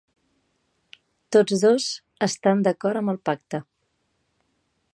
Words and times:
Tots 1.35 1.61
dos 1.65 1.85
estan 2.29 2.63
d'acord 2.69 3.01
amb 3.03 3.13
el 3.13 3.21
pacte. 3.31 3.61